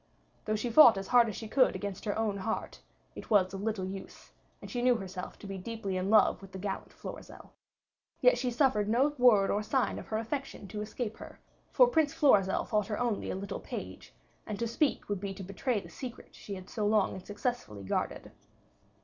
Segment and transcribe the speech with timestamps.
[0.45, 2.81] Though she fought as hard as she could against her own heart,
[3.13, 6.53] it was of little use, and she knew herself to be deeply in love with
[6.53, 7.53] the gallant Florizel.
[8.19, 11.39] Yet she suffered no word or sign of her affection to escape her,
[11.71, 14.11] for Prince Florizel thought her only a little page,
[14.47, 17.83] and to speak would be to betray the secret she had so long and successfully
[17.83, 18.31] guarded.